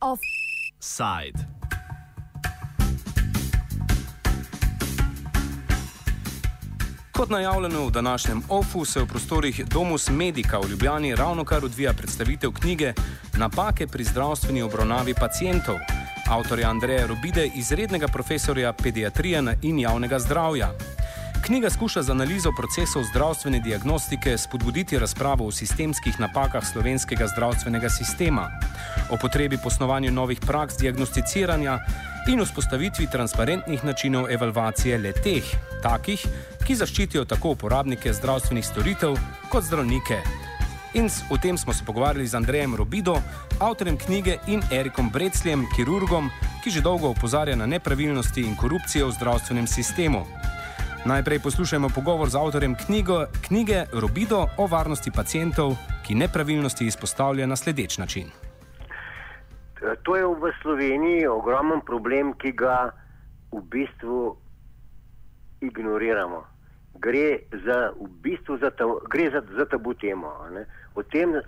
Offside. 0.00 1.58
Kot 7.12 7.30
najavljeno 7.30 7.86
v 7.86 7.90
današnjem 7.90 8.42
OFU 8.48 8.84
se 8.84 9.00
v 9.00 9.06
prostorih 9.06 9.64
Domus 9.66 10.10
Medica 10.10 10.58
v 10.58 10.70
Ljubljani 10.70 11.14
ravno 11.14 11.44
kar 11.44 11.64
odvija 11.64 11.92
predstavitev 11.92 12.50
knjige 12.52 12.92
Napake 13.38 13.86
pri 13.86 14.04
zdravstveni 14.04 14.62
obravnavi 14.62 15.14
pacijentov, 15.14 15.74
avtorja 16.30 16.70
Andreja 16.70 17.06
Robide, 17.06 17.50
izrednega 17.54 18.08
profesorja 18.08 18.72
pediatrije 18.72 19.56
in 19.62 19.78
javnega 19.78 20.18
zdravja. 20.18 20.97
Knjiga 21.42 21.70
skuša 21.70 22.02
z 22.02 22.10
analizo 22.10 22.52
procesov 22.52 23.04
zdravstvene 23.04 23.60
diagnostike 23.60 24.38
spodbuditi 24.38 24.98
razpravo 24.98 25.46
o 25.46 25.52
sistemskih 25.52 26.20
napakah 26.20 26.64
slovenskega 26.66 27.26
zdravstvenega 27.26 27.90
sistema, 27.90 28.50
o 29.10 29.16
potrebi 29.16 29.58
posnovanja 29.62 30.10
novih 30.10 30.40
praks 30.40 30.76
diagnosticiranja 30.80 31.78
in 32.28 32.42
vzpostavitvi 32.44 33.06
transparentnih 33.12 33.84
načinov 33.84 34.30
evalvacije 34.30 34.98
le 34.98 35.12
teh, 35.12 35.44
takih, 35.82 36.26
ki 36.66 36.74
zaščitijo 36.74 37.24
tako 37.24 37.54
uporabnike 37.56 38.12
zdravstvenih 38.12 38.66
storitev 38.66 39.16
kot 39.48 39.64
zdravnike. 39.64 40.20
In 40.94 41.08
o 41.30 41.36
tem 41.36 41.58
smo 41.58 41.72
se 41.72 41.84
pogovarjali 41.84 42.26
z 42.26 42.34
Andrejem 42.34 42.74
Robido, 42.76 43.22
avtorjem 43.60 43.96
knjige, 43.96 44.38
in 44.46 44.62
Erikom 44.72 45.10
Brecljem, 45.10 45.66
kirurgom, 45.76 46.30
ki 46.64 46.70
že 46.70 46.80
dolgo 46.80 47.08
opozarja 47.08 47.56
na 47.56 47.66
nepravilnosti 47.66 48.40
in 48.40 48.56
korupcijo 48.56 49.08
v 49.08 49.12
zdravstvenem 49.12 49.66
sistemu. 49.66 50.26
Najprej 51.06 51.38
poslušajmo 51.38 51.88
pogovor 51.94 52.28
z 52.28 52.36
avtorjem 52.36 52.74
knjigo, 52.74 53.26
knjige 53.46 53.84
Robido 53.92 54.46
o 54.58 54.66
varnosti 54.66 55.10
pacijentov, 55.14 55.76
ki 56.06 56.14
nepravilnosti 56.14 56.86
izpostavlja 56.86 57.46
na 57.46 57.56
sledeč 57.56 57.98
način. 57.98 58.30
To 60.02 60.16
je 60.16 60.26
v 60.26 60.52
Sloveniji 60.62 61.26
ogromen 61.26 61.80
problem, 61.86 62.34
ki 62.34 62.52
ga 62.52 62.90
v 63.52 63.62
bistvu 63.70 64.36
ignoriramo 65.60 66.58
gre 66.98 67.38
za, 67.64 67.92
v 68.00 68.08
bistvu 68.22 68.58
za, 68.58 68.70
ta, 68.70 68.84
gre 69.10 69.30
za, 69.30 69.42
za 69.56 69.64
tabu 69.64 69.94
temo. 69.94 70.32
O 70.94 71.02
tem 71.02 71.40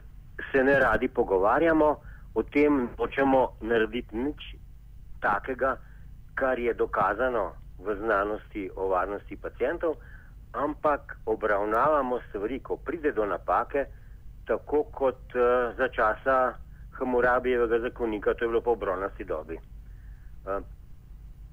se 0.52 0.64
ne 0.64 0.78
radi 0.78 1.08
pogovarjamo, 1.08 1.96
o 2.34 2.42
tem 2.42 2.88
hočemo 2.98 3.48
narediti 3.60 4.16
nič 4.16 4.54
takega, 5.20 5.76
kar 6.34 6.58
je 6.58 6.74
dokazano 6.74 7.52
v 7.84 7.96
znanosti 7.96 8.70
o 8.76 8.88
varnosti 8.88 9.36
pacijentov, 9.36 9.96
ampak 10.52 11.16
obravnavamo 11.26 12.20
stvari, 12.28 12.60
ko 12.60 12.76
pride 12.76 13.12
do 13.12 13.26
napake, 13.26 13.86
tako 14.46 14.84
kot 14.92 15.34
uh, 15.34 15.76
za 15.76 15.88
časa 15.88 16.54
Hamurabijevega 16.98 17.78
zakonika, 17.78 18.34
to 18.34 18.44
je 18.44 18.48
bilo 18.48 18.60
po 18.60 18.74
bronasti 18.76 19.24
dobi. 19.24 19.56
Uh, 19.56 20.60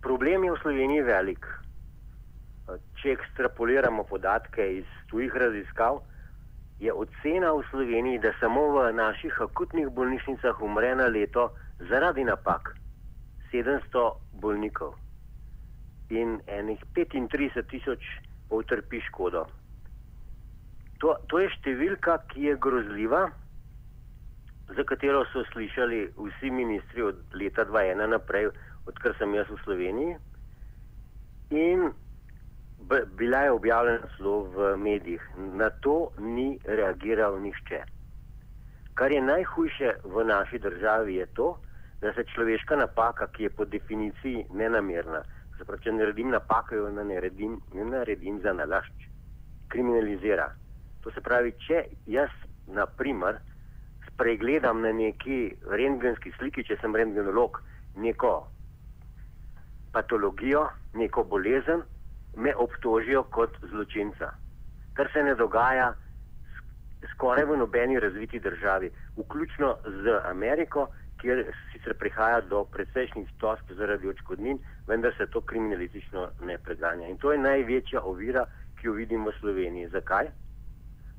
problem 0.01 0.43
je 0.43 0.51
v 0.51 0.61
Sloveniji 0.61 1.01
velik 1.01 1.45
če 2.99 3.13
ekstrapoliramo 3.15 4.03
podatke 4.09 4.65
iz 4.79 4.87
tujih 5.11 5.35
raziskav, 5.43 6.01
je 6.83 6.93
ocena 6.93 7.53
v 7.55 7.63
Sloveniji, 7.71 8.21
da 8.21 8.33
samo 8.41 8.67
v 8.75 8.91
naših 8.93 9.39
akutnih 9.47 9.89
bolnišnicah 9.89 10.61
umre 10.61 10.93
na 10.95 11.07
leto 11.07 11.49
zaradi 11.89 12.25
napak 12.27 12.75
700 13.53 14.03
bolnikov 14.43 14.93
in 16.09 16.39
enih 16.47 16.83
35 16.95 17.63
tisoč 17.71 18.03
utrpi 18.49 19.01
škodo. 19.09 19.45
To, 21.01 21.13
to 21.29 21.39
je 21.43 21.49
številka, 21.59 22.17
ki 22.31 22.49
je 22.49 22.55
grozljiva, 22.57 23.27
za 24.75 24.83
katero 24.83 25.23
so 25.31 25.43
slišali 25.53 26.07
vsi 26.17 26.49
ministri 26.51 27.01
od 27.01 27.19
leta 27.33 27.65
2001 27.65 28.09
naprej, 28.11 28.49
odkar 28.87 29.15
sem 29.19 29.35
jaz 29.35 29.47
v 29.49 29.59
Sloveniji. 29.63 30.17
In 31.55 31.91
bila 33.15 33.37
je 33.45 33.51
objavljena 33.51 34.07
celo 34.17 34.43
v 34.43 34.77
medijih. 34.77 35.23
Na 35.37 35.69
to 35.69 36.11
ni 36.19 36.59
reagiral 36.65 37.39
nihče. 37.39 37.83
Kar 38.93 39.11
je 39.11 39.21
najhujše 39.21 39.93
v 40.03 40.23
naši 40.25 40.59
državi, 40.59 41.15
je 41.15 41.25
to, 41.25 41.57
da 42.01 42.13
se 42.13 42.23
človeška 42.33 42.75
napaka, 42.75 43.27
ki 43.27 43.43
je 43.43 43.49
po 43.49 43.65
definiciji 43.65 44.45
nenamerna, 44.53 45.23
zapravo, 45.59 45.81
če 45.83 45.93
naredim 45.95 46.31
napako, 46.33 46.75
jo 46.75 46.89
ne 46.91 47.03
naredim, 47.07 47.59
ne 47.73 47.85
naredim 47.85 48.39
za 48.43 48.53
nalašč, 48.53 49.07
kriminalizira. 49.73 50.51
To 51.03 51.11
se 51.11 51.21
pravi, 51.21 51.53
če 51.67 51.83
jaz, 52.07 52.33
na 52.67 52.85
primer, 52.99 53.39
spregledam 54.09 54.81
na 54.81 54.91
neki 54.91 55.55
rentgenski 55.71 56.33
sliki, 56.37 56.65
če 56.67 56.79
sem 56.81 56.95
rentgenolog, 56.95 57.61
neko 57.95 58.33
patologijo, 59.93 60.67
neko 60.97 61.23
bolezen, 61.23 61.83
me 62.37 62.53
obtožijo 62.55 63.23
kot 63.33 63.55
zločinca. 63.71 64.33
Kar 64.97 65.09
se 65.13 65.23
ne 65.23 65.33
dogaja 65.35 65.93
skoraj 67.13 67.45
v 67.45 67.57
nobeni 67.57 67.99
razviti 67.99 68.39
državi, 68.39 68.89
vključno 69.17 69.75
z 69.85 70.19
Ameriko, 70.29 70.87
kjer 71.21 71.43
sicer 71.71 71.95
prihaja 71.99 72.41
do 72.49 72.63
precejšnjih 72.73 73.29
tosk 73.41 73.71
zaradi 73.79 74.09
očkodnin, 74.09 74.59
vendar 74.87 75.13
se 75.17 75.27
to 75.33 75.41
kriminalistično 75.41 76.27
ne 76.45 76.57
preganja. 76.57 77.07
In 77.07 77.17
to 77.17 77.31
je 77.31 77.41
največja 77.41 78.01
ovira, 78.01 78.45
ki 78.79 78.87
jo 78.87 78.93
vidim 78.93 79.25
v 79.25 79.33
Sloveniji. 79.39 79.89
Zakaj? 79.93 80.29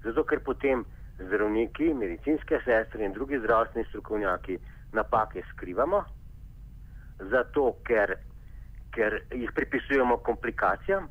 Zato, 0.05 0.25
ker 0.25 0.41
potem 0.45 0.85
zdravniki, 1.19 1.91
medicinske 1.95 2.61
sestre 2.65 3.05
in 3.05 3.13
drugi 3.13 3.41
zdravstveni 3.43 3.89
strokovnjaki 3.89 4.59
napake 4.93 5.43
skrivamo, 5.53 6.05
zato 7.31 7.73
ker 7.85 8.15
ker 8.99 9.21
jih 9.31 9.51
pripisujemo 9.55 10.17
komplikacijam, 10.27 11.09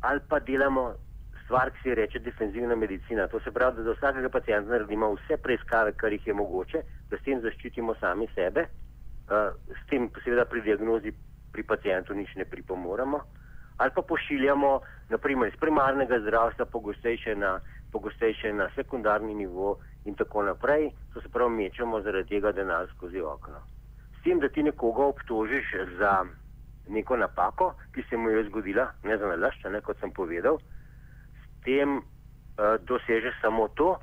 ali 0.00 0.20
pa 0.28 0.38
delamo 0.38 0.94
stvar, 1.52 1.70
ki 1.70 1.82
se 1.82 1.94
reče 1.94 2.18
defenzivna 2.24 2.76
medicina. 2.76 3.28
To 3.28 3.40
se 3.40 3.52
pravi, 3.52 3.76
da 3.76 3.82
za 3.82 3.92
vsakega 3.92 4.28
pacijenta 4.28 4.70
naredimo 4.70 5.12
vse 5.14 5.36
preiskave, 5.36 5.92
kar 5.92 6.12
jih 6.12 6.26
je 6.26 6.34
mogoče, 6.34 6.82
da 7.10 7.18
s 7.18 7.24
tem 7.26 7.40
zaščitimo 7.44 7.94
sami 8.00 8.28
sebe, 8.34 8.64
uh, 9.28 9.52
s 9.68 9.82
tem 9.90 10.08
seveda 10.24 10.44
pri 10.44 10.62
diagnozi 10.62 11.12
pri 11.52 11.62
pacijentu 11.62 12.14
nič 12.14 12.32
ne 12.40 12.44
pripomoremo, 12.44 13.20
ali 13.76 13.90
pa 13.94 14.02
pošiljamo, 14.02 14.70
naprimer, 15.10 15.52
iz 15.52 15.60
primarnega 15.60 16.20
zdravstva 16.24 16.64
pogostejše 16.72 17.36
na, 17.36 17.58
pogostejše 17.92 18.52
na 18.52 18.70
sekundarni 18.74 19.34
nivo 19.34 19.76
in 20.04 20.16
tako 20.16 20.42
naprej. 20.48 20.90
To 21.12 21.20
se 21.20 21.28
pravi, 21.28 21.52
mečemo 21.52 22.00
zaradi 22.00 22.28
tega 22.28 22.52
denar 22.56 22.88
skozi 22.96 23.20
okno 23.20 23.60
tem, 24.24 24.38
da 24.40 24.48
ti 24.48 24.62
nekoga 24.62 25.04
obtožiš 25.04 25.74
za 25.98 26.24
neko 26.88 27.16
napako, 27.16 27.74
ki 27.94 28.02
se 28.10 28.16
mu 28.16 28.30
je 28.30 28.44
zgodila, 28.44 28.90
ne 29.04 29.18
za 29.18 29.26
nalašč, 29.26 29.64
ne 29.70 29.80
kot 29.80 29.98
sem 30.00 30.10
povedal, 30.10 30.58
s 30.58 30.81
tem 31.64 31.98
uh, 31.98 32.76
dosežeš 32.86 33.40
samo 33.40 33.68
to, 33.68 33.96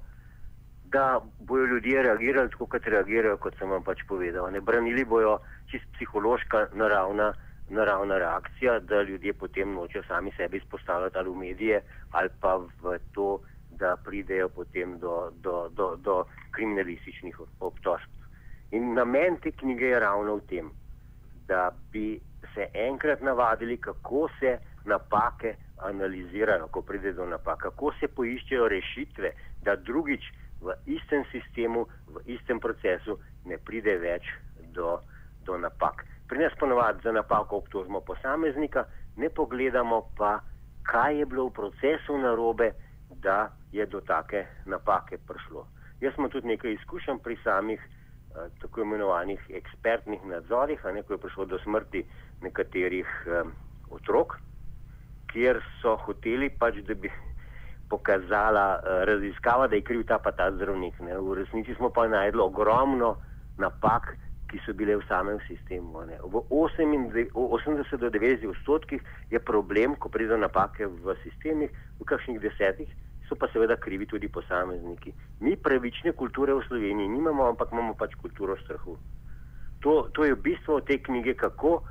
da 0.91 1.21
bojo 1.39 1.65
ljudje 1.65 2.03
reagirali 2.03 2.49
tako, 2.49 2.65
kot 2.65 2.87
reagirajo, 2.87 3.37
kot 3.37 3.57
sem 3.59 3.69
vam 3.69 3.83
pač 3.83 4.01
povedal. 4.07 4.51
Ne 4.51 4.61
branili 4.61 5.05
bojo 5.05 5.37
čist 5.71 5.85
psihološka 5.93 6.67
naravna, 6.73 7.33
naravna 7.69 8.17
reakcija, 8.17 8.79
da 8.79 9.01
ljudje 9.01 9.33
potem 9.33 9.73
nočejo 9.73 10.03
sami 10.07 10.31
sebi 10.37 10.57
izpostavljati 10.57 11.17
ali 11.17 11.29
v 11.29 11.35
medije 11.35 11.81
ali 12.11 12.29
pa 12.41 12.55
v 12.57 12.97
to, 13.13 13.39
da 13.79 13.95
pridejo 14.05 14.49
potem 14.49 14.97
do, 14.99 15.31
do, 15.41 15.69
do, 15.69 15.95
do 15.95 16.23
kriminalističnih 16.51 17.39
obtožb. 17.59 18.09
In 18.71 18.93
namen 18.93 19.37
te 19.43 19.51
knjige 19.51 19.85
je 19.85 19.99
ravno 19.99 20.35
v 20.35 20.41
tem, 20.49 20.71
da 21.47 21.71
bi 21.91 22.19
se 22.53 22.67
enkrat 22.73 23.21
navadili, 23.21 23.77
kako 23.77 24.29
se 24.39 24.57
napake 24.85 25.55
analizirajo, 25.81 26.67
ko 26.67 26.81
pride 26.81 27.13
do 27.13 27.25
napak, 27.25 27.59
kako 27.59 27.93
se 27.99 28.07
poiščejo 28.07 28.67
rešitve, 28.67 29.31
da 29.63 29.75
drugič 29.75 30.23
v 30.61 30.75
istem 30.85 31.23
sistemu, 31.31 31.85
v 32.07 32.23
istem 32.35 32.59
procesu 32.59 33.19
ne 33.45 33.57
pride 33.57 33.97
več 33.97 34.27
do, 34.75 34.99
do 35.45 35.57
napak. 35.57 36.05
Pri 36.27 36.43
nas 36.43 36.53
ponovadi 36.59 37.03
za 37.03 37.11
napako 37.11 37.63
obtožimo 37.63 38.01
posameznika, 38.01 38.85
ne 39.17 39.29
pogledamo 39.29 40.01
pa, 40.17 40.39
kaj 40.83 41.19
je 41.19 41.25
bilo 41.25 41.49
v 41.49 41.55
procesu 41.61 42.17
narobe, 42.17 42.73
da 43.23 43.49
je 43.71 43.85
do 43.85 44.01
take 44.01 44.45
napake 44.65 45.17
prišlo. 45.27 45.65
Jaz 46.01 46.15
sem 46.15 46.29
tudi 46.31 46.47
nekaj 46.47 46.77
izkušenj 46.77 47.19
pri 47.23 47.35
samih 47.43 47.81
Eh, 48.29 48.49
tako 48.61 48.81
imenovanih 48.81 49.41
ekspertnih 49.49 50.25
nadzorih, 50.25 50.85
a 50.85 50.91
ne 50.91 51.01
ko 51.03 51.13
je 51.13 51.17
prišlo 51.17 51.45
do 51.45 51.57
smrti 51.59 52.03
nekaterih 52.41 53.07
um, 53.25 53.51
otrok, 53.89 54.35
kjer 55.31 55.61
so 55.81 55.95
hoteli 56.05 56.49
pač, 56.49 56.81
da 56.87 56.95
bi 56.95 57.11
pokazala 57.89 58.65
uh, 58.77 59.03
raziskava, 59.09 59.67
da 59.67 59.75
je 59.75 59.85
kriv 59.85 60.05
ta 60.07 60.19
pa 60.21 60.31
ta 60.31 60.51
zdravnik. 60.51 60.99
Ne. 61.05 61.17
V 61.17 61.39
resnici 61.41 61.75
smo 61.75 61.89
pa 61.89 62.07
najdli 62.07 62.41
ogromno 62.41 63.15
napak, 63.57 64.13
ki 64.49 64.61
so 64.65 64.73
bile 64.73 64.97
v 64.97 65.05
samem 65.07 65.37
sistemu. 65.47 66.05
Ne. 66.09 66.17
V 66.25 66.41
80 66.49 67.97
do 68.01 68.09
90 68.09 68.49
odstotkih 68.49 69.01
je 69.29 69.39
problem, 69.39 69.95
ko 69.95 70.09
pride 70.09 70.37
napake 70.37 70.89
v 70.89 71.17
sistemih, 71.23 71.69
v 71.99 72.05
kakšnih 72.05 72.41
desetih 72.41 72.89
so 73.29 73.37
pa 73.37 73.47
seveda 73.53 73.77
krivi 73.77 74.05
tudi 74.09 74.27
posamezniki. 74.27 75.13
Mi 75.45 75.53
pravične 75.55 76.17
kulture 76.17 76.53
v 76.53 76.65
Sloveniji 76.65 77.07
nimamo, 77.07 77.45
ampak 77.45 77.69
imamo 77.71 77.93
pač 77.93 78.17
kulturo 78.17 78.57
strahu. 78.57 78.97
To, 79.85 80.09
to 80.13 80.25
je 80.25 80.33
v 80.33 80.41
bistvu 80.41 80.81
te 80.81 80.97
knjige, 80.97 81.37
kako 81.37 81.85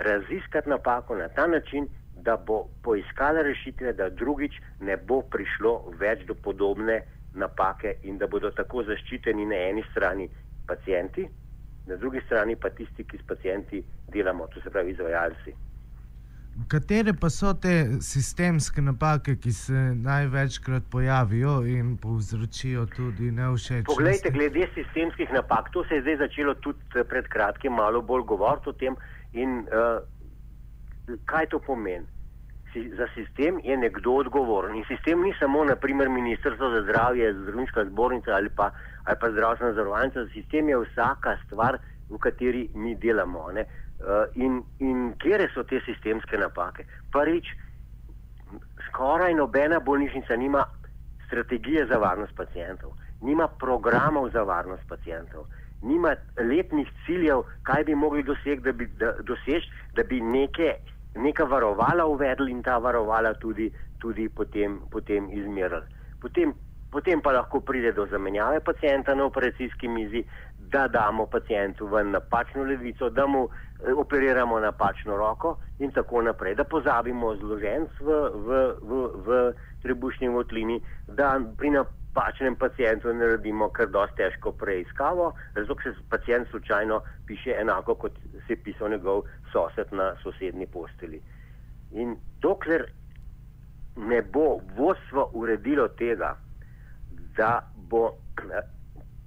raziskati 0.00 0.72
napako 0.72 1.20
na 1.20 1.28
ta 1.28 1.46
način, 1.46 1.86
da 2.24 2.36
bo 2.36 2.68
poiskala 2.82 3.42
rešitve, 3.42 3.92
da 3.92 4.08
drugič 4.08 4.60
ne 4.80 4.96
bo 4.96 5.22
prišlo 5.22 5.74
več 6.00 6.26
do 6.26 6.34
podobne 6.34 7.02
napake 7.34 7.96
in 8.02 8.18
da 8.18 8.26
bodo 8.26 8.50
tako 8.50 8.84
zaščiteni 8.88 9.46
na 9.46 9.58
eni 9.70 9.84
strani 9.90 10.28
pacijenti, 10.66 11.26
na 11.86 11.96
drugi 11.96 12.20
strani 12.26 12.56
pa 12.56 12.70
tisti, 12.70 13.04
ki 13.04 13.18
s 13.18 13.28
pacijenti 13.28 13.82
delamo, 14.12 14.46
to 14.54 14.60
se 14.60 14.70
pravi 14.70 14.90
izvajalci. 14.92 15.54
Katere 16.68 17.14
pa 17.16 17.30
so 17.32 17.54
te 17.56 17.72
sistemske 18.04 18.82
napake, 18.84 19.38
ki 19.40 19.52
se 19.56 19.82
največkrat 19.96 20.84
pojavijo 20.92 21.54
in 21.66 21.94
povzročijo 21.96 22.84
tudi 22.96 23.30
neušečnost? 23.32 23.88
Poglejte, 23.88 24.30
glede 24.30 24.68
sistemskih 24.74 25.32
napak, 25.32 25.70
to 25.72 25.84
se 25.88 25.94
je 25.94 26.02
zdaj 26.02 26.18
začelo 26.26 26.54
tudi 26.54 26.84
eh, 26.94 27.04
pred 27.08 27.28
kratkim 27.32 27.72
malo 27.72 28.02
bolj 28.02 28.26
govoriti 28.34 28.68
o 28.68 28.72
tem 28.72 28.96
in 29.32 29.64
uh, 29.64 30.04
kaj 31.24 31.46
to 31.46 31.58
pomeni. 31.58 32.06
Si, 32.72 32.88
za 32.96 33.06
sistem 33.14 33.60
je 33.64 33.76
nekdo 33.76 34.12
odgovoren 34.12 34.76
in 34.76 34.84
sistem 34.88 35.20
ni 35.22 35.34
samo, 35.38 35.64
naprimer, 35.64 36.08
Ministrstvo 36.08 36.70
za 36.70 36.82
zdravje, 36.82 37.34
zdravniška 37.34 37.84
zbornica 37.84 38.32
ali 38.32 38.48
pa, 38.56 38.70
ali 39.04 39.16
pa 39.20 39.30
zdravstvena 39.30 39.72
zavarovalnica, 39.72 40.26
sistem 40.32 40.68
je 40.68 40.78
vsaka 40.78 41.36
stvar, 41.46 41.78
v 42.10 42.18
kateri 42.18 42.68
mi 42.74 42.94
delamo. 42.94 43.48
Uh, 43.52 44.24
in, 44.34 44.62
in 44.78 45.12
kje 45.20 45.48
so 45.54 45.62
te 45.68 45.80
sistemske 45.84 46.38
napake? 46.38 46.84
Prvič, 47.12 47.52
skoraj 48.88 49.34
nobena 49.34 49.80
bolnišnica 49.80 50.36
nima 50.36 50.64
strategije 51.26 51.86
za 51.86 51.96
varnost 51.96 52.36
pacijentov, 52.36 52.90
nima 53.20 53.48
programov 53.48 54.30
za 54.30 54.42
varnost 54.42 54.82
pacijentov, 54.88 55.44
nima 55.82 56.14
letnih 56.36 56.88
ciljev, 57.06 57.42
kaj 57.62 57.84
bi 57.84 57.94
mogli 57.94 58.22
doseči, 58.22 58.60
da 58.60 58.72
bi, 58.72 58.86
da, 58.86 59.14
doseč, 59.22 59.64
da 59.94 60.02
bi 60.02 60.20
neke, 60.20 60.74
neka 61.14 61.44
varovala 61.44 62.06
uvedli 62.06 62.50
in 62.50 62.62
ta 62.62 62.78
varovala 62.78 63.34
tudi, 63.34 63.72
tudi 63.98 64.28
potem, 64.28 64.80
potem 64.90 65.28
izmerili. 65.32 65.86
Potem, 66.20 66.54
potem 66.90 67.20
pa 67.20 67.32
lahko 67.32 67.60
pride 67.60 67.92
do 67.92 68.06
zamenjave 68.06 68.60
pacijenta 68.60 69.14
na 69.14 69.24
operacijski 69.24 69.88
mizi, 69.88 70.24
da 70.72 70.88
damo 70.88 71.26
pacijentu 71.26 71.86
v 71.86 72.04
napačno 72.04 72.62
levico, 72.64 73.10
da 73.10 73.26
mu 73.26 73.48
eh, 73.48 73.92
operiramo 73.92 74.60
napačno 74.60 75.16
roko 75.16 75.56
in 75.78 75.90
tako 75.92 76.22
naprej, 76.22 76.54
da 76.54 76.64
pozabimo 76.64 77.36
zloženc 77.36 78.00
v, 78.00 78.06
v, 78.46 78.62
v, 78.82 79.02
v 79.26 79.42
trebušni 79.82 80.28
votlini, 80.28 80.80
da 81.08 81.40
pri 81.58 81.70
napačnem 81.70 82.56
pacijentu 82.56 83.12
naredimo 83.14 83.68
kar 83.68 83.90
dosti 83.92 84.16
težko 84.16 84.52
preiskavo, 84.52 85.32
zato 85.54 85.74
ker 85.74 85.92
se 85.92 86.08
pacijent 86.10 86.48
slučajno 86.50 87.00
piše 87.26 87.56
enako, 87.60 87.94
kot 87.94 88.18
se 88.46 88.52
je 88.52 88.62
pisal 88.64 88.90
njegov 88.90 89.22
sosed 89.52 89.92
na 89.92 90.14
sosednji 90.22 90.66
posteli. 90.66 91.22
In 91.92 92.16
dokler 92.40 92.86
ne 93.96 94.22
bo 94.22 94.60
vodstvo 94.76 95.30
uredilo 95.34 95.88
tega, 95.88 96.36
da 97.36 97.60
bo 97.76 98.10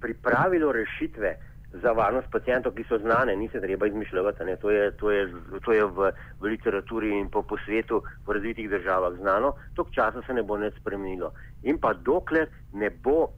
pripravilo 0.06 0.72
rešitve 0.72 1.36
za 1.82 1.92
varnost 1.92 2.28
pacijentov, 2.30 2.72
ki 2.74 2.84
so 2.88 2.98
znane, 2.98 3.36
ni 3.36 3.48
se 3.48 3.60
treba 3.60 3.86
izmišljati. 3.86 4.38
To 4.60 4.70
je, 4.70 4.90
to 4.90 5.10
je, 5.10 5.32
to 5.64 5.72
je 5.72 5.84
v, 5.84 6.10
v 6.40 6.52
literaturi 6.52 7.10
in 7.18 7.30
po, 7.30 7.42
po 7.42 7.58
svetu 7.64 8.02
v 8.26 8.36
razvitih 8.38 8.70
državah 8.70 9.18
znano, 9.18 9.52
tok 9.74 9.90
časa 9.90 10.22
se 10.26 10.34
ne 10.34 10.42
bo 10.42 10.58
nič 10.58 10.78
spremenilo. 10.80 11.32
In 11.62 11.80
pa 11.82 11.92
dokler 11.92 12.48
ne, 12.72 12.90
bo, 12.90 13.28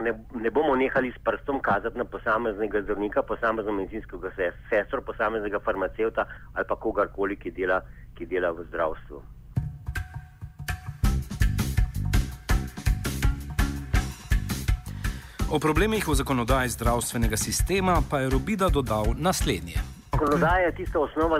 ne, 0.00 0.16
ne 0.40 0.50
bomo 0.50 0.76
nehali 0.76 1.12
s 1.12 1.20
prstom 1.24 1.60
kazati 1.60 1.98
na 1.98 2.08
posameznega 2.08 2.82
zdravnika, 2.82 3.22
posameznega 3.22 3.76
medicinskega 3.76 4.32
sestro, 4.70 5.02
posameznega 5.02 5.60
farmacevta 5.60 6.26
ali 6.54 6.66
pa 6.68 6.76
kogarkoli, 6.76 7.36
ki 7.36 7.52
dela, 7.52 7.82
ki 8.16 8.26
dela 8.26 8.56
v 8.56 8.64
zdravstvu. 8.72 9.22
O 15.54 15.58
problemih 15.62 16.02
v 16.02 16.14
zakonodaji 16.18 16.74
zdravstvenega 16.74 17.36
sistema 17.38 18.02
pa 18.10 18.18
je 18.18 18.30
Robida 18.30 18.66
dodal 18.68 19.14
naslednje. 19.14 19.78
Zakonodaja 20.12 20.66
je 20.66 20.72
tista 20.74 20.98
osnova, 20.98 21.38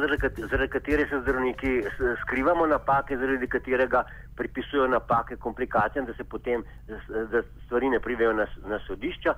zaradi 0.51 0.71
katere 0.71 1.07
se 1.11 1.19
zdravniki 1.21 1.83
skrivamo 2.23 2.67
napake, 2.67 3.17
zaradi 3.19 3.47
katerega 3.47 4.05
pripisujejo 4.37 4.87
napake 4.89 5.37
komplikacijam, 5.37 6.07
da 6.07 6.15
se 6.15 6.25
potem 6.25 6.63
da 7.33 7.43
stvari 7.67 7.91
ne 7.91 8.01
pridejo 8.01 8.33
na, 8.33 8.47
na 8.67 8.79
sodišča. 8.87 9.35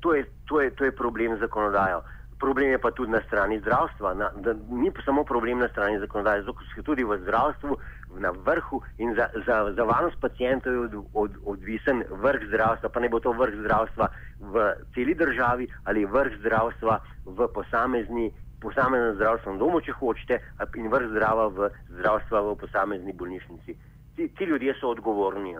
To 0.00 0.14
je, 0.14 0.26
to, 0.48 0.60
je, 0.60 0.70
to 0.70 0.84
je 0.84 0.96
problem 0.96 1.36
z 1.36 1.40
zakonodajo. 1.46 2.02
Problem 2.38 2.70
je 2.70 2.78
pa 2.78 2.90
tudi 2.90 3.12
na 3.12 3.20
strani 3.26 3.60
zdravstva. 3.60 4.14
Na, 4.14 4.30
da, 4.42 4.56
ni 4.70 4.90
samo 5.04 5.24
problem 5.24 5.58
na 5.58 5.68
strani 5.68 5.98
zakonodaje, 5.98 6.42
zato 6.42 6.58
se 6.74 6.82
tudi 6.82 7.04
v 7.04 7.18
zdravstvu 7.22 7.78
na 8.20 8.30
vrhu 8.30 8.82
in 8.98 9.14
za, 9.14 9.28
za, 9.46 9.72
za 9.76 9.84
varnost 9.84 10.20
pacijentov 10.20 10.72
je 10.72 10.78
od, 10.78 10.94
od, 11.14 11.30
odvisen 11.44 12.02
vrh 12.10 12.46
zdravstva, 12.48 12.88
pa 12.88 13.00
ne 13.00 13.08
bo 13.08 13.20
to 13.20 13.32
vrh 13.32 13.54
zdravstva 13.60 14.08
v 14.40 14.72
celi 14.94 15.14
državi 15.14 15.68
ali 15.84 16.04
vrh 16.04 16.38
zdravstva 16.40 17.00
v 17.24 17.48
posamezni, 17.54 18.30
posameznem 18.60 19.14
zdravstvenem 19.14 19.58
domu, 19.58 19.80
če 19.80 19.92
hočete, 19.92 20.40
in 20.76 20.88
vrh 20.92 21.10
zdrava 21.10 21.48
v 21.48 21.70
zdravstva 21.98 22.40
v 22.40 22.56
posamezni 22.60 23.12
bolnišnici. 23.12 23.76
Ti, 24.16 24.28
ti 24.28 24.44
ljudje 24.44 24.74
so 24.80 24.90
odgovorni 24.90 25.56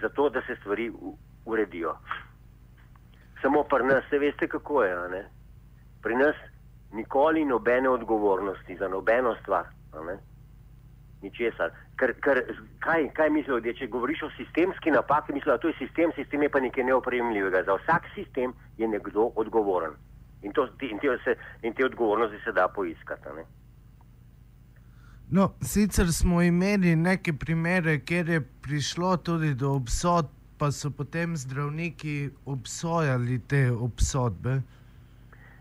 za 0.00 0.08
to, 0.08 0.28
da 0.28 0.42
se 0.46 0.56
stvari 0.60 0.90
u, 0.90 1.16
uredijo. 1.44 1.96
Samo 3.42 3.64
pri 3.64 3.84
nas, 3.84 4.04
se 4.10 4.18
veste, 4.18 4.48
kako 4.48 4.82
je. 4.84 5.24
Pri 6.02 6.16
nas 6.16 6.36
nikoli 6.92 7.44
nobene 7.44 7.88
odgovornosti 7.88 8.76
za 8.76 8.88
nobeno 8.88 9.34
stvar 9.42 9.66
ničesar. 11.22 11.72
Ker, 11.98 12.14
ker, 12.24 12.42
kaj, 12.84 13.08
kaj 13.14 13.30
mislijo 13.30 13.58
ljudje, 13.58 13.74
če 13.80 13.90
govoriš 13.92 14.22
o 14.22 14.30
sistemski 14.36 14.90
napaki, 14.90 15.32
mislijo, 15.32 15.56
da 15.56 15.62
to 15.62 15.72
je 15.72 15.78
sistem, 15.78 16.12
sistem 16.16 16.42
je 16.42 16.50
pa 16.50 16.60
nekaj 16.60 16.84
neopremljivega. 16.84 17.64
Za 17.66 17.78
vsak 17.82 18.10
sistem 18.14 18.54
je 18.78 18.88
nekdo 18.88 19.32
odgovoren 19.36 19.96
in, 20.42 20.52
to, 20.52 20.68
in, 20.80 20.98
te, 20.98 21.18
se, 21.24 21.36
in 21.62 21.74
te 21.74 21.84
odgovornosti 21.84 22.36
se 22.44 22.52
da 22.52 22.68
poiskati. 22.68 23.34
Ne? 23.36 23.44
No, 25.30 25.52
sicer 25.62 26.12
smo 26.12 26.42
imeli 26.42 26.96
neke 26.96 27.32
primere, 27.32 27.98
kjer 28.00 28.28
je 28.28 28.40
prišlo 28.62 29.16
tudi 29.16 29.54
do 29.54 29.74
obsodb, 29.76 30.30
pa 30.58 30.72
so 30.72 30.90
potem 30.90 31.36
zdravniki 31.36 32.30
obsojali 32.46 33.38
te 33.38 33.70
obsodbe. 33.70 34.60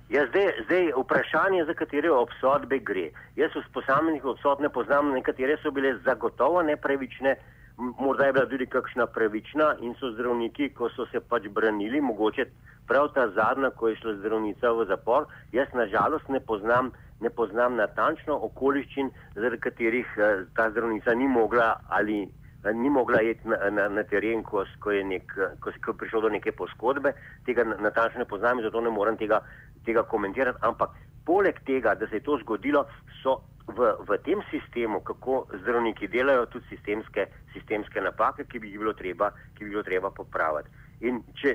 Ja, 0.10 0.22
zdaj, 0.28 0.52
zdaj 0.66 0.92
vprašanje, 0.96 1.66
za 1.66 1.74
katere 1.74 2.12
obsodbe 2.12 2.80
gre. 2.80 3.10
Jaz 3.36 3.52
v 3.56 3.64
posameznih 3.76 4.26
obsodb 4.26 4.64
ne 4.64 4.70
poznam, 4.72 5.12
nekatere 5.12 5.58
so 5.60 5.72
bile 5.72 5.98
zagotovo 6.06 6.62
nepravične, 6.64 7.34
morda 7.78 8.30
je 8.30 8.34
bila 8.38 8.46
tudi 8.46 8.66
kakšna 8.66 9.08
pravična 9.08 9.74
in 9.84 9.98
so 10.00 10.14
zdravniki, 10.14 10.70
ko 10.80 10.88
so 10.96 11.06
se 11.12 11.20
pač 11.20 11.50
branili, 11.52 12.02
mogoče 12.02 12.46
prav 12.88 13.12
ta 13.20 13.28
zadnja, 13.36 13.70
ko 13.76 13.92
je 13.92 14.00
šla 14.00 14.16
zdravnica 14.22 14.72
v 14.72 14.88
zapor, 14.88 15.28
jaz 15.52 15.76
nažalost 15.76 16.32
ne 16.32 16.40
poznam, 16.40 16.92
ne 17.20 17.30
poznam 17.30 17.76
natančno 17.76 18.40
okoliščin, 18.48 19.12
zaradi 19.36 19.60
katerih 19.60 20.18
uh, 20.18 20.48
ta 20.56 20.72
zdravnica 20.72 21.20
ni 21.20 21.28
mogla 21.28 21.74
ali 21.90 22.22
uh, 22.24 22.72
ni 22.74 22.90
mogla 22.90 23.22
iti 23.22 23.48
na, 23.48 23.58
na, 23.70 23.90
na 23.90 24.04
teren, 24.04 24.44
ko, 24.44 24.66
ko, 24.80 24.92
je 24.92 25.04
nek, 25.04 25.34
ko, 25.60 25.72
ko 25.84 25.92
je 25.92 25.98
prišlo 25.98 26.22
do 26.22 26.30
neke 26.30 26.52
poškodbe, 26.52 27.14
tega 27.46 27.64
natančno 27.64 28.24
ne 28.24 28.26
poznam 28.26 28.60
in 28.60 28.66
zato 28.66 28.82
ne 28.82 28.90
morem 28.90 29.18
tega 29.18 29.44
tega 29.88 30.04
komentirati, 30.04 30.60
ampak 30.68 30.96
poleg 31.26 31.60
tega, 31.68 31.96
da 31.96 32.08
se 32.08 32.20
je 32.20 32.26
to 32.28 32.38
zgodilo, 32.44 32.86
so 33.22 33.40
v, 33.68 33.92
v 34.08 34.18
tem 34.24 34.44
sistemu, 34.52 35.02
kako 35.04 35.46
zdravniki 35.64 36.08
delajo, 36.08 36.46
tudi 36.52 36.70
sistemske, 36.72 37.28
sistemske 37.54 38.04
napake, 38.04 38.48
ki 38.48 38.62
bi 38.64 38.72
jih 38.72 38.84
bilo 38.84 38.94
treba, 38.96 39.32
bilo 39.60 39.84
treba 39.84 40.12
popraviti. 40.12 40.70
In 41.06 41.20
če, 41.38 41.52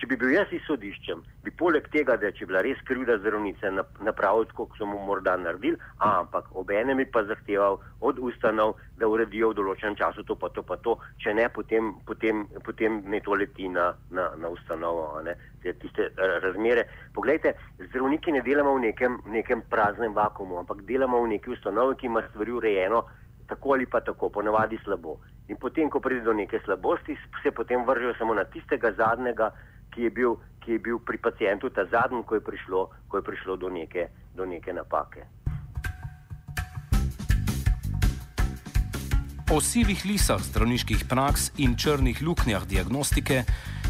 če 0.00 0.06
bi 0.08 0.16
bil 0.16 0.30
jaz 0.32 0.52
izhodiščem, 0.56 1.20
bi 1.44 1.52
poleg 1.60 1.84
tega, 1.92 2.14
da 2.16 2.30
če 2.32 2.46
bila 2.48 2.62
res 2.64 2.78
krivda 2.88 3.18
zdravnice 3.20 3.68
napravil 3.76 4.46
tako, 4.48 4.64
kot 4.70 4.80
so 4.80 4.88
mu 4.88 5.02
morda 5.04 5.34
naredili, 5.36 5.76
ampak 6.00 6.48
ob 6.56 6.72
enem 6.72 7.02
bi 7.02 7.06
pa 7.12 7.22
zahteval 7.28 7.76
od 8.00 8.22
ustanov, 8.24 8.76
da 8.96 9.10
uredijo 9.12 9.50
v 9.52 9.58
določenem 9.58 9.98
času 10.00 10.24
to 10.24 10.38
pa 10.40 10.48
to 10.56 10.64
pa 10.64 10.78
to, 10.80 10.96
če 11.20 11.34
ne, 11.36 11.44
potem, 11.52 11.92
potem, 12.08 12.46
potem 12.64 13.02
ne 13.04 13.20
to 13.20 13.36
leti 13.36 13.68
na, 13.68 13.90
na, 14.16 14.30
na 14.40 14.52
ustanovo, 14.56 15.20
tiste 15.60 16.08
razmere. 16.16 16.86
Poglejte, 17.12 17.52
zdravniki 17.90 18.32
ne 18.32 18.40
delamo 18.46 18.78
v 18.78 18.86
nekem, 18.88 19.20
nekem 19.28 19.66
praznem 19.68 20.16
vakumu, 20.16 20.62
ampak 20.62 20.86
delamo 20.88 21.20
v 21.26 21.36
neki 21.36 21.52
ustanovi, 21.52 22.00
ki 22.00 22.08
ima 22.08 22.24
stvari 22.30 22.56
urejeno 22.56 23.04
tako 23.46 23.72
ali 23.72 23.86
pa 23.86 24.00
tako, 24.00 24.28
ponavadi 24.28 24.78
slabo. 24.84 25.16
In 25.48 25.56
potem, 25.56 25.90
ko 25.90 26.00
pride 26.00 26.24
do 26.26 26.32
neke 26.32 26.60
slabosti, 26.64 27.16
se 27.42 27.50
potem 27.50 27.86
vržejo 27.86 28.14
samo 28.18 28.34
na 28.34 28.44
tistega 28.44 28.92
zadnjega, 28.92 29.50
ki 29.94 30.02
je 30.02 30.10
bil, 30.10 30.36
ki 30.60 30.72
je 30.72 30.78
bil 30.78 30.98
pri 30.98 31.18
pacijentu 31.18 31.70
ta 31.70 31.86
zadnji, 31.86 32.22
ko 32.26 32.34
je 32.34 32.44
prišlo, 32.44 32.90
ko 33.08 33.16
je 33.16 33.22
prišlo 33.22 33.56
do, 33.56 33.70
neke, 33.70 34.08
do 34.34 34.46
neke 34.46 34.72
napake. 34.72 35.26
O 39.54 39.60
sivih 39.60 40.02
lisah 40.04 40.42
zdravniških 40.42 41.04
praks 41.08 41.52
in 41.62 41.76
črnih 41.78 42.18
luknjah 42.22 42.66
diagnostike 42.66 43.44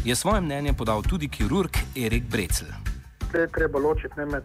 je 0.05 0.15
svoje 0.15 0.41
mnenje 0.41 0.73
podal 0.77 1.01
tudi 1.01 1.29
kirurg 1.29 1.73
Erik 1.97 2.29
Brecel. 2.31 2.67
Te 3.31 3.39
je 3.39 3.47
treba 3.47 3.79
ločiti 3.79 4.13
ne 4.17 4.25
med 4.25 4.43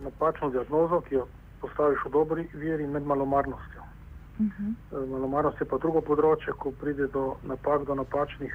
napačno 0.00 0.50
diagnozo, 0.50 1.00
ki 1.00 1.14
jo 1.14 1.26
postaviš 1.60 2.06
v 2.06 2.10
dobri 2.10 2.46
veri, 2.54 2.84
in 2.84 2.92
med 2.92 3.02
malomarnostjo. 3.02 3.83
Uh 4.38 4.46
-huh. 4.46 5.08
Malomarnost 5.10 5.60
je 5.60 5.66
pa 5.66 5.78
drugo 5.78 6.00
področje, 6.00 6.52
ko 6.58 6.70
pride 6.70 7.06
do 7.06 7.36
napak, 7.42 7.84
do 7.84 7.94
napačnih 7.94 8.54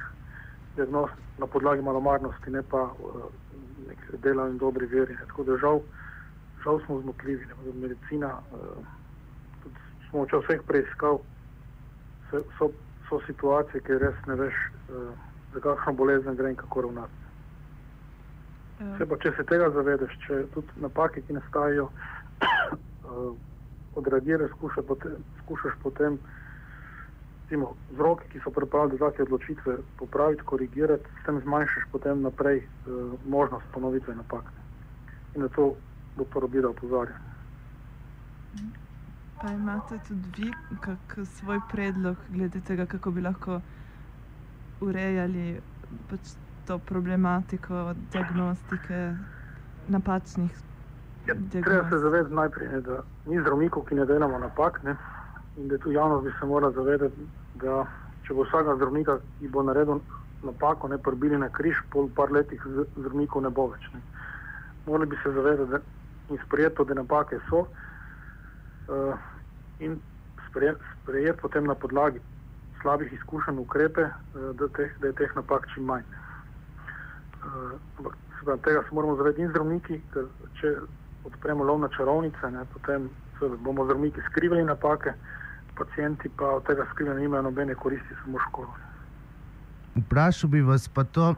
diagnoz 0.76 1.10
na 1.38 1.46
podlagi 1.46 1.82
malomarnosti, 1.82 2.50
ne 2.50 2.62
pa 2.62 2.82
uh, 2.82 3.22
dela 4.22 4.48
in 4.48 4.58
dobri 4.58 4.86
veri. 4.86 5.16
Tako 5.26 5.44
da 5.44 5.56
žal, 5.56 5.80
žal 6.64 6.80
smo 6.84 7.00
zmotljivi. 7.00 7.46
Medicina, 7.74 8.38
uh, 8.52 8.84
smo 10.10 10.24
včasih 10.24 10.48
vseh 10.48 10.60
preiskav 10.66 11.18
so, 12.30 12.70
so 13.08 13.20
situacije, 13.26 13.80
ki 13.80 13.98
res 13.98 14.14
ne 14.26 14.34
veš, 14.34 14.54
uh, 14.88 15.12
za 15.54 15.60
kakšno 15.60 15.92
bolezen 15.92 16.36
gre 16.36 16.50
in 16.50 16.56
kako 16.56 16.80
ravnati. 16.80 17.20
Ja. 18.80 19.06
Pa, 19.06 19.16
če 19.16 19.32
se 19.36 19.44
tega 19.44 19.70
zavedeš, 19.70 20.12
če 20.26 20.44
tudi 20.54 20.80
napake, 20.80 21.20
ki 21.26 21.32
nastajajo, 21.36 21.88
uh, 21.90 23.32
odreagiraš, 23.94 24.50
skušaš 24.50 24.84
skušaš 25.50 25.74
potem 25.82 26.18
recimo, 27.50 27.74
vzroke, 27.92 28.28
ki 28.30 28.38
so 28.44 28.50
pripravili 28.50 28.98
do 28.98 29.10
take 29.10 29.22
odločitve, 29.22 29.76
popraviti, 29.98 30.42
korigirati, 30.42 31.04
s 31.22 31.26
tem 31.26 31.40
zmanjšaš 31.40 31.84
potem 31.92 32.22
naprej 32.22 32.62
uh, 32.62 33.18
možnost 33.26 33.66
ponovitve 33.74 34.14
napak. 34.14 34.44
In 35.34 35.42
na 35.42 35.48
to 35.48 35.74
doktor 36.16 36.44
Obida 36.44 36.68
opozarja. 36.68 37.18
Pa 39.42 39.50
imate 39.50 39.98
tudi 40.08 40.42
vi 40.42 40.52
kak 40.80 41.18
svoj 41.26 41.60
predlog 41.72 42.16
glede 42.28 42.60
tega, 42.60 42.86
kako 42.86 43.10
bi 43.10 43.20
lahko 43.20 43.60
urejali 44.80 45.60
pač 46.10 46.34
to 46.66 46.78
problematiko 46.78 47.94
diagnostike 48.12 49.16
napačnih 49.88 50.52
ja, 51.26 51.34
Treba 51.50 51.90
se 51.90 51.98
zavedati 51.98 52.34
najprej, 52.34 52.68
ne, 52.68 52.80
da 52.80 53.02
ni 53.26 53.40
zdravnikov, 53.40 53.84
ki 53.84 53.94
ne 53.94 54.06
delamo 54.06 54.38
napak 54.38 54.82
ne, 54.82 54.94
in 55.60 55.68
da 55.68 55.78
tu 55.78 55.92
javnost 55.92 56.24
bi 56.24 56.32
se 56.40 56.46
morala 56.46 56.72
zavedati, 56.72 57.26
da 57.60 57.84
če 58.26 58.34
bo 58.34 58.46
vsakega 58.48 58.76
zdravnika, 58.78 59.18
ki 59.38 59.48
bo 59.52 59.62
naredil 59.62 60.00
napako, 60.42 60.88
ne 60.88 60.98
prbili 60.98 61.38
na 61.38 61.50
križ, 61.52 61.76
pol 61.92 62.08
par 62.16 62.32
letih 62.32 62.62
zdravnikov 62.96 63.44
ne 63.44 63.50
bo 63.50 63.66
več. 63.74 63.88
Ne. 63.94 64.00
Morali 64.86 65.10
bi 65.12 65.18
se 65.22 65.32
zavedati 65.36 65.70
da, 65.70 65.80
in 66.30 66.40
sprejeto, 66.46 66.84
da 66.84 66.96
napake 66.96 67.40
so 67.48 67.66
uh, 67.66 69.14
in 69.80 69.98
sprejeti 70.48 70.94
sprejet 71.02 71.40
potem 71.42 71.66
na 71.66 71.74
podlagi 71.74 72.20
slabih 72.80 73.12
izkušenj 73.12 73.60
ukrepe, 73.60 74.08
uh, 74.08 74.50
da, 74.56 74.68
teh, 74.78 74.96
da 75.00 75.10
je 75.10 75.18
teh 75.20 75.36
napak 75.36 75.68
čim 75.74 75.84
manj. 75.90 76.06
Uh, 77.44 77.76
pravi, 78.44 78.62
tega 78.64 78.82
se 78.88 78.94
moramo 78.94 79.16
zavedati 79.16 79.42
in 79.42 79.52
zdravniki, 79.52 80.00
ker 80.14 80.30
če 80.60 80.72
odpremo 81.28 81.64
lov 81.64 81.82
na 81.84 81.90
čarovnice, 81.92 82.50
ne, 82.50 82.64
potem 82.72 83.10
bomo 83.64 83.84
zdravniki 83.84 84.24
skrivali 84.30 84.64
napake, 84.64 85.12
pacijenti 85.80 86.30
pa 86.36 86.52
od 86.58 86.66
tega 86.66 86.86
skrivanja 86.92 87.20
nimajo 87.20 87.42
nobene 87.48 87.74
koristi, 87.74 88.20
samo 88.22 88.38
škodo. 88.48 88.72
Vprašal 89.96 90.50
bi 90.50 90.60
vas 90.62 90.88
pa 90.88 91.04
to, 91.04 91.34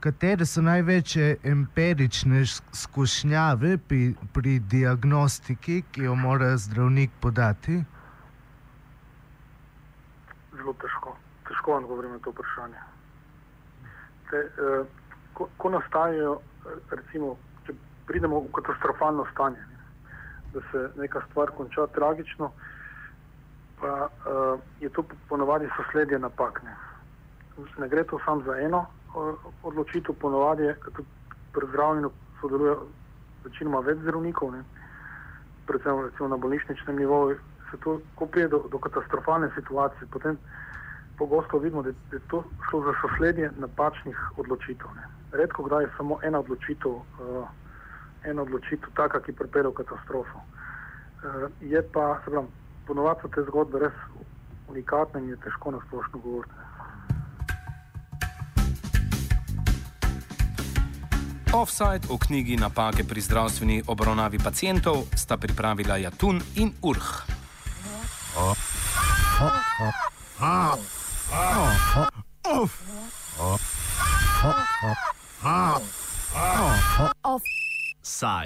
katere 0.00 0.46
so 0.46 0.62
največje 0.62 1.36
empirične 1.44 2.44
skušnjave 2.72 3.78
pri, 3.88 4.14
pri 4.32 4.58
diagnostiki, 4.58 5.82
ki 5.92 6.04
jo 6.08 6.14
mora 6.14 6.56
zdravnik 6.56 7.10
podati? 7.20 7.80
Zelo 10.56 10.74
težko. 10.82 11.16
Težko 11.48 11.72
vam 11.72 11.84
odgovorim 11.84 12.12
na 12.12 12.18
to 12.18 12.34
vprašanje. 12.34 12.84
Te, 14.30 14.36
eh, 14.36 14.84
ko, 15.34 15.48
ko 15.56 15.70
nastajajo, 15.70 16.38
recimo, 16.90 17.36
če 17.66 17.74
pridemo 18.06 18.44
v 18.46 18.54
katastrofalno 18.60 19.26
stanje, 19.32 19.62
ne, 19.70 20.10
da 20.54 20.62
se 20.70 20.88
neka 21.00 21.22
stvar 21.30 21.54
konča 21.56 21.86
tragično, 21.94 22.50
pa 23.80 24.08
eh, 24.08 24.58
je 24.80 24.88
to 24.88 25.04
ponovadi 25.28 25.68
sosledje 25.76 26.18
napak. 26.18 26.62
Ne. 26.62 26.76
ne 27.78 27.88
gre 27.88 28.04
to 28.04 28.18
samo 28.24 28.42
za 28.42 28.58
eno 28.60 28.86
odločitev, 29.62 30.14
ponovadi 30.20 30.62
je, 30.62 30.76
da 30.96 31.02
pri 31.52 31.66
zdravljenju 31.68 32.10
sodeluje 32.40 32.76
večinoma 33.44 33.80
več 33.80 33.98
zdravnikov, 33.98 34.52
ne. 34.52 34.62
predvsem 35.66 36.00
recimo, 36.04 36.28
na 36.28 36.36
bolnišničnem 36.36 36.96
nivoju. 36.96 37.38
Se 37.70 37.76
to, 37.82 37.98
ko 38.14 38.26
pride 38.26 38.48
do, 38.48 38.58
do 38.70 38.78
katastrofalne 38.78 39.48
situacije, 39.54 40.06
potem 40.12 40.38
pogosto 41.18 41.58
vidimo, 41.58 41.82
da 41.82 41.90
je 42.12 42.20
to 42.30 42.44
šlo 42.68 42.82
za 42.82 42.92
sosledje 43.00 43.50
napačnih 43.58 44.18
odločitev. 44.36 44.86
Ne. 44.96 45.08
Redko 45.32 45.64
kdaj 45.66 45.84
je 45.84 45.94
samo 45.96 46.18
ena 46.22 46.38
odločitev, 46.44 46.92
uh, 46.92 47.48
ena 48.24 48.42
odločitev 48.42 48.92
taka, 48.94 49.20
ki 49.20 49.32
pripelje 49.32 49.72
v 49.72 49.78
katastrofo. 49.80 50.38
Uh, 50.38 51.48
je 51.60 51.82
pa, 51.92 52.20
se 52.24 52.30
pravi, 52.30 52.46
ponovadi 52.86 53.20
so 53.22 53.28
te 53.28 53.42
zgodbe 53.48 53.78
res 53.78 53.98
unikatne 54.68 55.20
in 55.20 55.28
je 55.28 55.36
težko 55.44 55.70
na 55.70 55.80
splošno 55.86 56.18
govoriti. 56.18 56.54
Offside 61.56 62.08
o 62.10 62.18
knjigi 62.18 62.56
Napake 62.56 63.04
pri 63.04 63.20
zdravstveni 63.20 63.82
obravnavi 63.86 64.38
pacijentov 64.38 64.96
sta 65.14 65.36
pripravila 65.36 65.96
Jatun 65.96 66.40
in 66.56 66.72
Urh. 66.82 67.24
Offside. 77.22 78.44